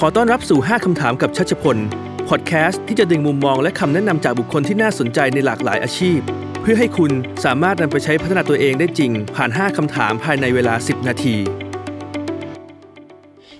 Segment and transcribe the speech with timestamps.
[0.00, 1.76] ขอต้อนรับสู่ 5 คำถามกับชัชพล
[2.28, 6.18] พอดแคสต์ที่จะดึงมุมมองและคำแนะนำจากบุคคลที่น่าสนใจในหลากหลายอาชีพ
[6.60, 7.12] เพื่อให้คุณ
[7.44, 11.36] สามารถนำไปใช้พัฒนาตัวเองได้จริง ผ่าน 5 คำถามภายในเวลา 10 นาที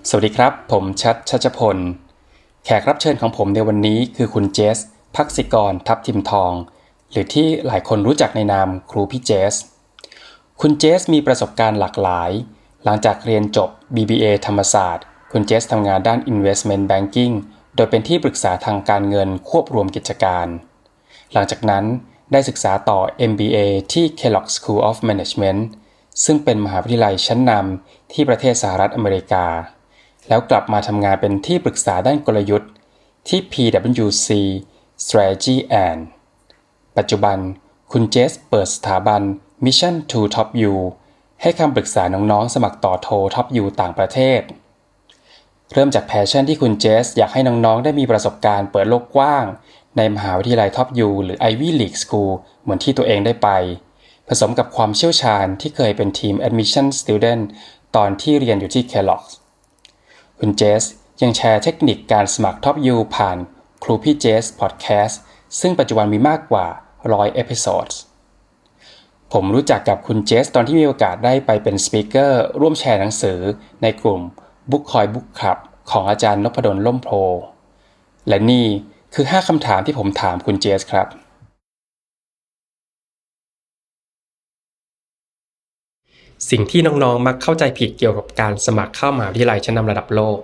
[0.09, 1.77] สวัสดีครับ ผมชัดชัชพล
[2.64, 4.79] แขกรับเชิญของผมในวันนี้คือคุณเจส
[5.16, 6.53] พักศิกร ทับทิมทอง
[7.11, 9.55] หรือที่หลายคนรู้จักในนามครูพี่เจส
[10.61, 12.30] คุณเจสมีประสบการณ์หลากหลาย
[12.84, 15.07] หลังจากเรียนจบ BBA ธรรมศาสตร์
[15.39, 17.35] คุณเจสทำงานด้าน Investment Banking
[17.77, 20.47] โดยเป็นที่ปรึกษาทางการเงินควบรวมกิจการ
[21.33, 21.85] หลังจากนั้น
[22.33, 22.99] ได้ศึกษาต่อ
[23.31, 23.57] MBA
[23.93, 25.61] ที่ Kellogg School of Management
[26.25, 29.47] ซึ่งเป็นมหาวิทยาลัยชั้นนำที่ประเทศสหรัฐอเมริกา
[30.29, 32.71] แล้วกลับมาทำงานเป็นที่ปรึกษาด้านกลยุทธ์
[33.29, 34.29] ที่ PwC
[35.05, 35.57] Strategy
[35.87, 36.01] and
[36.97, 37.39] ปัจจุบัน
[37.93, 39.23] คุณเจสเปิดสถาบัน
[39.65, 40.75] Mission to Top U
[41.43, 44.43] ให้คำปรึกษาน้องๆสมัครต่อโท Top U ต่างประเทศ
[45.73, 49.45] เริ่มจาก passion ที่คุณเจส อยากให้น้องๆ ได้มีประสบการณ์เปิดโลกกว้าง
[49.97, 53.48] ในมหาวิทยาลัย Top U หรือ Ivy League School เหมือนที่ตัวเองได้ไป
[54.28, 57.42] ผสมกับความเชี่ยวชาญที่เคยเป็นทีม Admission Student
[57.97, 59.25] ตอนที่เรียนอยู่ที่ Kellogg
[60.39, 60.84] คุณเจส
[61.22, 63.37] ยังแชร์เทคนิคการสมัคร Top U ผ่าน
[63.83, 65.20] ครูพี่เจสพอดแคสต์
[65.61, 66.67] ซึ่งปัจจุบันมีมากกว่า
[67.03, 67.89] 100 episode
[69.33, 73.39] ผมรู้จักกับคุณเจสตอนที่มีโอกาสได้ไปเป็น speaker ร่วมแชร์หนังสือ
[73.83, 74.20] ในกลุ่ม
[74.70, 75.59] Book Coin Book Club
[75.91, 77.11] ของอาจารย์นภดล ร่มโพธิ์
[78.28, 78.64] และนี่
[79.14, 81.06] คือ 5คำถามที่ผมถามคุณเจสครับ
[86.50, 90.39] สิ่งที่น้องๆ มักเข้าใจผิดเกี่ยวกับการสมัครเข้ามหาวิทยาลัยชั้นนำระดับโลก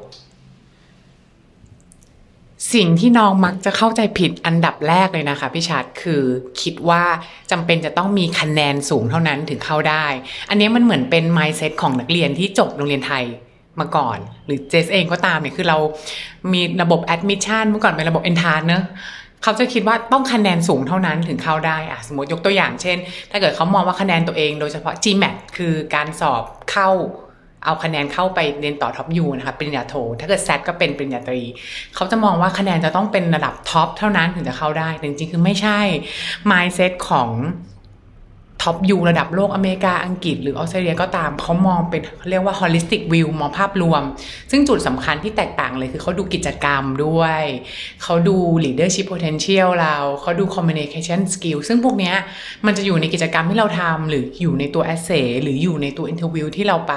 [2.75, 6.23] สิ่งที่น้องมักจะเข้าใจผิดอันดับแรกเลยนะคะพี่ชัดคือ
[6.63, 7.05] คิดว่า
[7.51, 10.07] จำเป็นจะต้องมีคะแนนสูงเท่านั้นถึงเข้าได้
[10.49, 13.25] อันนี้มันเหมือนเป็น mindset ของนักเรียนที่จบโรงเรียนไทย
[13.81, 15.79] มาก่อน หรือเจสเองก็ตามเนี่ยคือเรา
[16.53, 18.85] มีระบบ admission เมื่อก่อนเป็นระบบ entrance เนอะ
[19.43, 22.97] เขาจะคิดว่าต้องคะแนนสูงเท่านั้นถึงเข้าได้อะสมมติยกตัวอย่างเช่น
[23.31, 26.91] ถ้าเกิดเขามองว่าคะแนนตัวเองโดยเฉพาะ GMAT คือการสอบเข้า
[27.65, 31.43] เอาคะแนนเข้าไปเรียนต่อ Top U นะคะปริญญาโท ถ้าเกิด SAT ก็เป็นปริญญาตรี
[31.95, 35.81] เขาจะมองว่าคะแนนจะต้องเป็นระดับ top เท่านั้นถึงจะเข้าได้ จริงๆ คือไม่ใช่
[36.51, 37.29] mindset ของ
[38.63, 44.03] Top U ระดับโลกอเมริกาอังกฤษ หรือออสเตรเลียก็ตามเขามองเป็นเรียกว่า holistic view มองภาพรวม
[44.51, 47.43] ซึ่งจุดสำคัญที่แตกต่างเลยคือเขาดูกิจกรรมด้วย
[48.03, 52.13] เขาดู leadership potential เราเขาดู communication skill ซึ่งพวกนี้
[52.67, 56.95] มันจะอยู่ในกิจกรรมที่เราทำหรืออยู่ในตัว essay หรืออยู่ในตัว interview ที่เราไป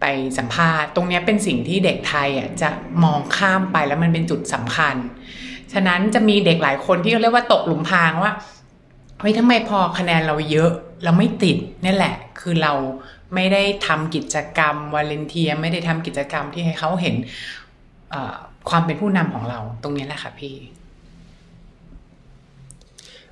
[0.00, 0.04] ไป
[0.38, 2.70] สัมภาษณ์ ตรงนี้เป็นสิ่งที่เด็กไทยอะจะ
[3.04, 4.96] มองข้ามไปแล้วมันเป็นจุดสำคัญ
[5.72, 8.32] ฉะนั้นจะมีเด็กหลายคนที่เรียกว่าตกหลุมพรางว่า
[9.22, 10.70] เฮ้ยทำไมพอคะแนนเราเยอะ
[11.04, 12.72] เราไม่ติดนี่แหละ คือเรา
[13.34, 17.14] ไม่ได้ทำกิจกรรมวาเลนเทียไม่ได้ทำกิจกรรมที่ให้เขาเห็น
[18.68, 20.54] ความเป็นผู้นำของเราตรงนี้แหละค่ะพี่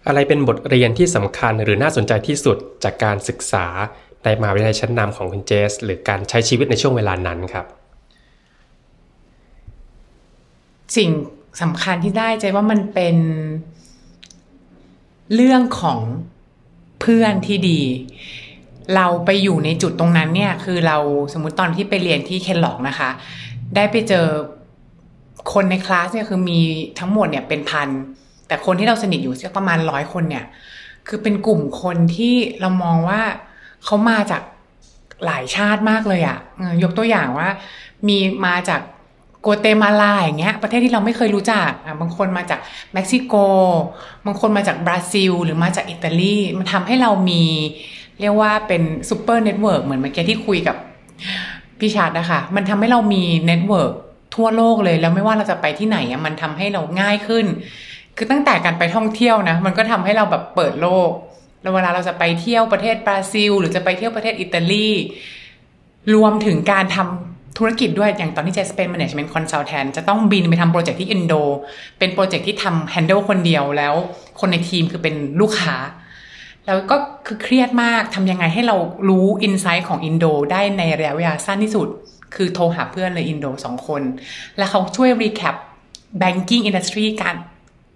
[0.07, 3.67] อะไรเป็นบทเรียนที่สำคัญหรือน่าสนใจที่สุดจากการศึกษา
[4.25, 7.67] ในมหาวิทยาลัยชั้นนำของคุณเจส หรือการใช้ชีวิตในช่วงเวลานั้นครับ
[10.97, 11.11] สิ่ง
[11.63, 13.17] สำคัญที่ได้ใจว่ามันเป็น
[15.35, 16.01] เรื่องของ
[17.01, 17.81] เพื่อนที่ดี
[18.95, 20.99] เราไปอยู่ในจุดตรงนั้นเนี่ย คือเรา
[21.33, 23.11] สมมุติตอนที่ไปเรียนที่เคนล็อกนะคะ
[23.77, 24.27] ได้ไปเจอ
[25.53, 26.61] คนในคลาสเนี่ยคือมี
[26.99, 27.89] ทั้งหมดเนี่ยเป็นพัน
[28.49, 30.45] แต่คนที่เราสนิทอยู่สักประมาณร้อยคนเนี่ย
[31.09, 33.23] คือเป็นกลุ่มคนที่เรามองว่า
[33.85, 34.43] เขามาจาก
[35.25, 36.39] หลายชาติมากเลยอะ่ะ
[36.83, 37.49] ยกตัวอย่างว่า
[38.09, 38.81] มีมาจาก
[39.43, 42.59] กัวเตมาลาอย่างเงี้ยประเทศที่เราไม่เคยรู้จักอะบางคนมาจาก
[42.93, 43.35] เม็กซิโก
[44.27, 47.43] บางคนมาจากบราซิล หรือมาจากอิตาลีมันทำให้เรามี
[48.21, 50.77] เรียกว่าเป็น super network เหมือนเมื่อกี้ที่คุยกับ
[51.81, 53.93] พี่ชาร์ดนะคะมันทำให้เรามี network
[54.37, 57.47] ทั่วโลกเลยแล้วไม่ว่าเราจะไปที่ไหนอะมันทำให้เราง่ายขึ้น
[58.17, 61.11] คือตั้งแต่การไปท่องเที่ยวนะ มันก็ทำให้เราแบบเปิดโลก
[61.63, 64.89] แล้วเวลาเราจะไปเที่ยวประเทศบราซิล หรือจะไปเที่ยวประเทศอิตาลี
[66.15, 71.35] รวมถึงการทำ ธุรกิจด้วยอย่างตอนที่เจสเป็น management consultant จะต้องบินไปทำโปรเจกต์ที่อินโด
[71.99, 73.95] เป็นโปรเจกต์ที่ทำ handle คนเดียวแล้ว
[74.41, 75.77] คนในทีมคือเป็นลูกค้า
[76.67, 78.77] แล้วก็คือเครียดมากทำยังไงให้เรา
[79.09, 81.89] รู้ insight ของอินโดได้ในระยะเวลาสั้นที่สุด
[82.35, 84.03] คือโทรหาเพื่อนเลยอินโดสองคน
[84.59, 85.57] แล้วเขาช่วย recap
[86.23, 87.35] banking industry การ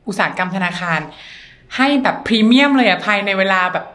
[0.07, 1.01] อุตสาหกรรมธนาคาร
[1.77, 3.87] ให้แบบพรีเมียมเลยอะภายในเวลาแบบ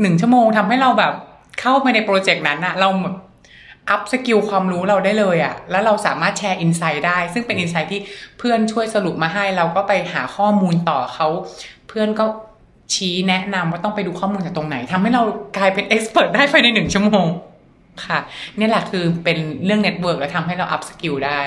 [0.00, 1.12] หนึ่งชั่วโมงทำให้เราแบบ
[1.60, 3.16] เข้าไปในโปรเจกต์นั้นอะเราแบบ
[3.90, 8.00] upskill ความรู้เราได้เลยอะแล้วเราสามารถแชร์ insight ได้ ซึ่งเป็น insight ที่
[8.38, 11.28] เพื่อนช่วยสรุปมาให้เราก็ไปหาข้อมูลต่อเขา
[11.88, 12.24] เพื่อนก็
[12.94, 15.22] ชี้แนะนำว่าต้องไปดูข้อมูลจากตรงไหนทำให้เรา
[15.56, 17.26] กลายเป็น expert ได้ภายในหนึ่งชั่วโมง
[18.06, 18.18] ค่ะ
[18.58, 21.40] นี่แหละคือเป็นเรื่อง network แล้วทำให้เรา upskill ได้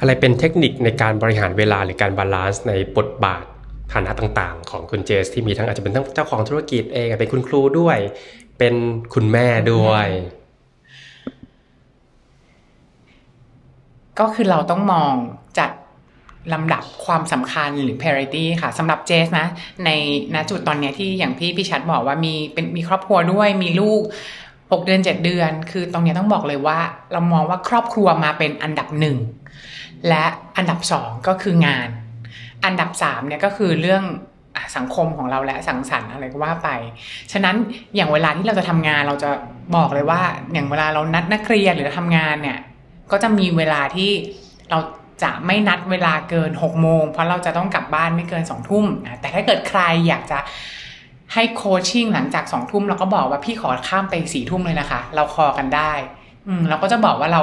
[0.00, 3.44] อะไรเป็นเทคนิคในการบริหารเวลาหรือการ balance ในบทบาท
[3.92, 7.98] ฐานะต่างๆ ของคุณเจส ที่มีทั้งอาจจะเป็นทั้งเจ้าของธุรกิจเองเป็นคุณครูด้วย
[8.58, 8.74] เป็น
[9.14, 10.06] คุณแม่ด้วย
[14.18, 15.12] ก็คือเราต้องมอง
[15.58, 15.70] จัด
[16.52, 19.46] ลำดับความสำคัญหรือ parity ค่ะสำหรับเจสนะ
[19.84, 19.90] ใน
[20.34, 24.02] ณจุดตอนเนี้ยที่อย่างพี่พี่ชัดบอกว่ามีเป็นมีครอบครัวด้วยมีลูก
[24.46, 26.78] 6เดือน7เดือน คือตรงนี้ต้องบอกเลยว่า
[27.12, 29.16] เรามองว่าครอบครัวมาเป็นอันดับหนึ่ง
[30.08, 30.24] และ
[30.56, 31.88] อันดับสองก็คืองาน
[32.64, 34.04] อันดับสามเนี่ยก็คือเรื่อง
[34.76, 36.68] สังคมของเราและสังสรรค์อะไรก็ว่าไป
[37.32, 37.56] ฉะนั้น
[37.96, 39.30] อย่างเวลาที่เราจะทำงานเราจะ
[39.76, 40.20] บอกเลยว่า
[40.52, 42.58] อย่างเวลาเรานัดนักเรียนหรือทำงานเนี่ย
[43.12, 44.10] ก็จะมีเวลาที่
[44.70, 44.78] เรา
[45.22, 50.38] จะไม่นัดเวลาเกิน6โมงเพราะเราจะต้องกลับบ้านไม่เกิน2ทุ่มนะแต่ถ้าเกิดใครอยากจะ
[51.34, 55.92] ให้โคชชิ่งหลังจาก2ทุ่มเราก็บอกว่าพี่ขอข้ามไป4ทุ่มเลยนะคะ เราคอกันได้
[56.48, 57.42] อืเราก็จะบอกว่าเรา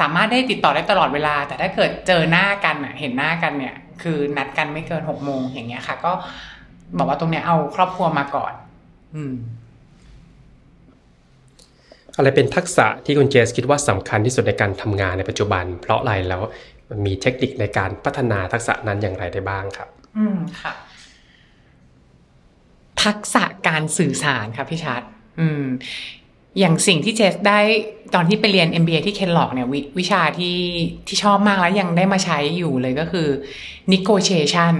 [0.00, 6.12] สามารถได้ติดต่อได้ตลอดเวลา แต่ถ้าเกิดเจอหน้ากันเห็นหน้ากันเนี่ย คือนัดกันไม่เกิน6โมงอย่างเงี้ยค่ะ ก็
[6.98, 8.52] บอกว่าตรงเนี้ยเอาครอบครัวมาก่อน
[9.14, 9.34] อืม
[12.16, 16.40] อะไรเป็นทักษะที่คุณเจสคิดว่าสำคัญที่สุดในการทำงานในปัจจุบัน เพราะอะไรแล้ว
[16.90, 19.88] มันมีเทคนิคในการพัฒนาทักษะนั้นอย่างไรได้บ้างครับ
[20.18, 20.72] อืมค่ะ
[23.04, 25.02] ทักษะการสื่อสารค่ะพี่ชัด
[25.40, 25.64] อืม
[26.58, 27.60] อย่างสิ่งที่เจสได้
[28.14, 30.58] ตอนที่ไปเรียน MBA ที่เคนล็อกเนี่ยวิวิชาที่
[31.06, 33.28] ที่ชอบมากแล้วยังได้มาใช้อยู่เลยก็คือ
[33.92, 34.74] negotiation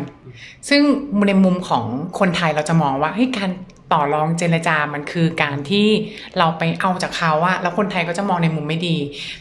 [0.69, 0.83] ซึ่ง
[1.29, 1.85] ในมุมของ
[2.19, 3.51] คนไทยเราจะมองว่าเฮ้ยการ
[3.93, 5.89] ต่อรองเจรจามันคือการที่
[6.39, 8.97] เราไปเอาจากเขาอะแล้วคนไทยก็จะมองในมุมไม่ดี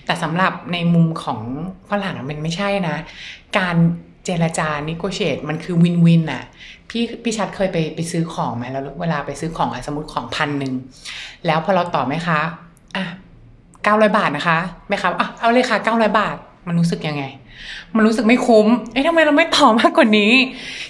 [0.05, 1.41] แต่สำหรับในมุมของ
[1.89, 2.97] ฝรั่งมันไม่ใช่นะ
[3.57, 3.75] การ
[4.25, 6.43] เจรจา negotiate มันคือวินวินอะ
[6.89, 10.73] พี่พี่ชัดเคยไปไปซื้อของไหมแล้วเวลาไปซื้อของอะสมมติของพันหนึ่ง
[11.45, 12.39] แล้วพอเราต่อไหมคะ
[12.95, 13.05] อะ
[13.83, 16.35] เก้าร้อยบาทนะคะไหมคะอะเอาเลยค่ะเก้าร้อยบาท
[16.67, 17.23] มันรู้สึกยังไง
[17.95, 20.31] มันรู้สึกไม่คุ้ม เอ๊ะทำไมเราไม่ต่อมากกว่านี้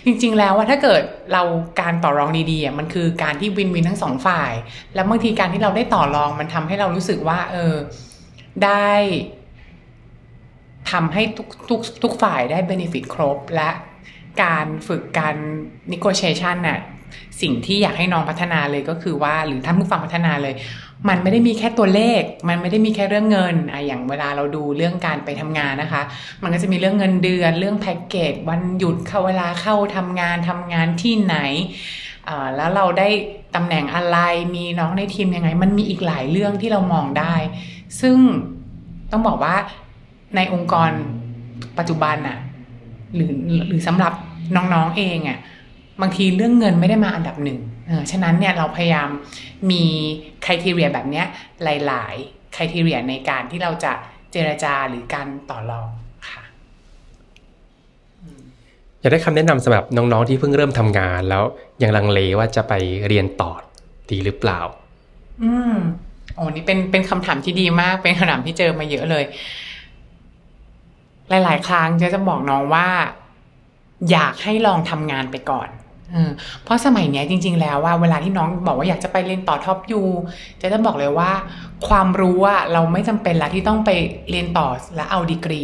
[0.05, 1.01] จริง ๆ แล้วว่าถ้าเกิด
[1.33, 1.43] เรา
[1.81, 4.51] การต่อรองดีๆอะมันคือการที่วินวินทั้งสองฝ่าย
[4.95, 7.73] แล้วบางทีการที่เราได้ต่อรองมันทำให้เรารู้สึกว่า เออ
[8.65, 8.89] ได้
[10.91, 13.69] ทำให้ทุกทุกทุกฝ่ายได้เบนฟิตครบ และ
[14.43, 15.35] การฝึกการ
[15.91, 16.79] negotiation น่ะ
[17.41, 20.55] สิ่งที่อยากให้น้องพัฒนาเลยก็คือว่าหรือท่านผู้ฟังพัฒนาเลย
[21.09, 26.03] มันไม่ได้มีแค่ตัวเลข มันไม่ได้มีแค่เรื่องเงินอะอย่างเวลาเราดูเรื่องการไปทำงานนะคะ
[26.43, 31.37] มันก็จะมีเรื่องเงินเดือน เรื่องแพ็กเกจวันหยุดเข้าเวลาเข้าทำงานทำงานที่ไหน
[32.55, 33.09] แล้วเราได้
[33.55, 34.17] ตำแหน่งอะไร
[34.55, 37.35] มีน้องในทีมยังไง มันมีอีกหลายเรื่องที่เรามองได้
[38.01, 38.17] ซึ่ง
[39.11, 39.55] ต้องบอกว่า
[40.35, 40.91] ในองค์กร
[41.77, 42.37] ปัจจุบันน่ะ
[43.15, 43.33] หรือ
[43.67, 44.13] หรือสำหรับ
[44.55, 45.39] น้องๆเองอะ่ะ
[46.01, 49.09] บางทีเรื่องเงินไม่ได้มาอันดับหนึ่งเออฉะนั้นเนี่ยเราพยายาม
[49.71, 49.83] มี
[50.45, 51.25] คุณทีเรียแบบเนี้ย
[51.63, 53.93] หลาย ๆคุณทีเรียในการที่เราจะ
[54.31, 55.89] เจรจาหรือการต่อรอง
[56.29, 56.43] ค่ะ
[58.99, 61.43] อยากได้คำแนะนำสำหรับน้องๆที่เพิ่งเริ่มทำงานแล้ว
[61.81, 62.73] ยังลังเลว่าจะไป
[63.07, 63.51] เรียนต่อ
[64.09, 64.59] ดีหรือเปล่า
[65.43, 65.75] อืม
[66.35, 69.23] โอ้นี่เป็นเป็นคำถามที่ดีมาก เป็นคำถามที่เจอมาเยอะเลย
[71.29, 72.87] หลาย ๆ ครั้งเจะจะบอกน้องว่า
[74.11, 75.69] อยากให้ลองทำงานไปก่อน
[76.63, 80.01] เพราะสมัยเนี้ยจริง ๆ แล้วว่าเวลาที่น้องบอกว่าอยากจะไปเรียนต่อท็อปยู
[80.57, 81.31] เจสจะบอกเลยว่า
[81.87, 83.89] ความรู้อะเราไม่จำเป็นละที่ต้องไป
[84.29, 85.63] เรียนต่อและเอาดีกรี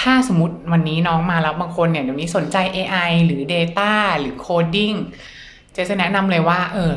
[0.00, 4.96] ถ้าสมมติวันนี้น้องมาแล้วบางคนเนี่ยเดี๋ยวนี้สนใจ AI หรือ Data หรือ Coding
[5.72, 6.92] เจสจะแนะนำเลยว่า เออ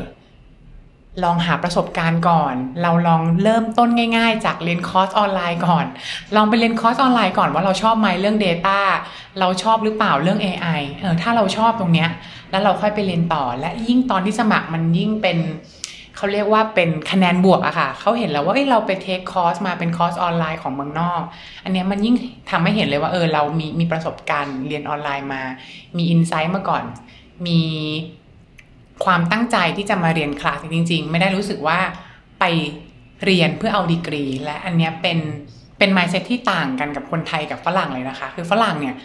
[1.24, 5.86] ลองหาประสบการณ์ก่อน เราลองเริ่มต้นง่าย ๆ จากเรียนคอร์สออนไลน์ก่อน
[6.36, 8.78] ลองไปเรียนคอร์สออนไลน์ก่อนว่าเราชอบไหมเรื่อง Data
[9.40, 12.08] เราชอบหรือเปล่าเรื่อง AI เออถ้าเราชอบตรงเนี้ย
[12.50, 15.38] แล้วเราค่อยไปเรียนต่อ และยิ่งตอนที่สมัครมันยิ่งเป็น
[16.16, 21.22] เขาเรียกว่าเป็นคะแนนบวกอะค่ะ เขาเห็นแล้วว่าเอ้ยเราไป take course มาเป็นคอร์สออนไลน์ของเมืองนอก
[21.64, 22.14] อันเนี้ยมันยิ่ง
[22.50, 25.42] ทำให้เห็นเลยว่าเออเรามีมีประสบการณ์เรียนออนไลน์มา
[25.96, 26.84] มี insight มาก่อน
[27.46, 27.60] มี
[29.04, 31.78] ความตั้งใจที่จะมาเรียนคลาสจริง ๆ ไม่ได้รู้สึกว่า
[32.40, 32.44] ไป
[33.24, 35.18] เรียนเพื่อเอาดีกรี และอันนี้เป็น
[35.78, 38.96] เป็น mindset ที่ต่างกันกับคนไทยกับฝรั่งเลยนะคะ คือฝรั่งเนี่ย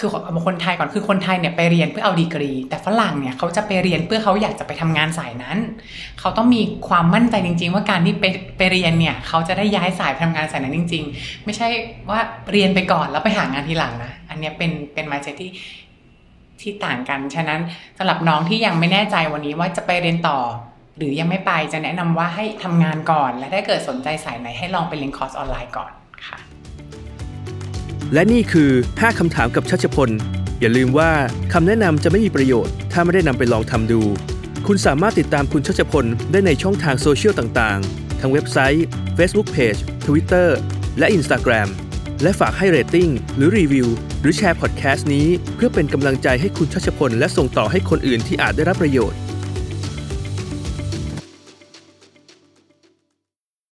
[0.00, 5.58] คือเอาคนไทยก่อนคือคนไทยเนี่ยไปเรียนเพื่อเอาดีกรี แต่ฝรั่งเนี่ยเขาจะไปเรียนเพื่อเขาอยากจะไปทำงานสายนั้น
[6.20, 8.24] เขาต้องมีความมั่นใจจริง ๆ ว่าการที่ไป
[8.58, 11.68] ไปเรียนเนี่ยเขาจะได้ย้ายสายไปทำงานสายนั้นจริง ๆ ไม่ใช่
[12.10, 12.20] ว่า
[12.50, 15.50] เรียนไปก่อนแล้วไปหางานทีหลังนะอันนี้เป็นเป็น mindset ที่
[16.62, 17.60] ที่ต่างกัน ฉะนั้น
[17.98, 20.38] สำหรับน้องที่ยังไม่แน่ใจวันนี้ว่าจะไปเรียนต่อ
[20.96, 25.92] หรือยังไม่ไปจะแนะนำว่าให้ทำงานก่อน และถ้าเกิดสนใจสายไหนให้ลองไปเรียนคอร์สออนไลน์ก่อน
[26.26, 26.38] ค่ะ
[28.12, 30.10] และนี่คือ 5คำถามกับชัชพล
[30.60, 31.10] อย่าลืมว่า
[31.52, 34.02] คำแนะนำจะไม่มีประโยชน์ ถ้าไม่ได้นำไปลองทำดู
[34.66, 38.86] คุณสามารถติดตามคุณชัชพลได้ในช่องทางโซเชียลต่างๆ ทั้งเว็บไซต์
[39.18, 40.48] Facebook Page Twitter
[40.98, 41.68] และ Instagram
[42.22, 43.88] และฝากให้เรตติ้งหรือรีวิว
[44.20, 49.18] หรือแชร์พอดแคสต์นี้ เพื่อเป็นกำลังใจให้คุณชัชพล และส่งต่อให้คนอื่นที่อาจได้รับประโยชน์